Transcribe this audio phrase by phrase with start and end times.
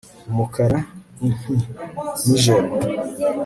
[0.29, 0.79] Umukara
[1.27, 1.53] inky
[2.25, 2.67] nijoro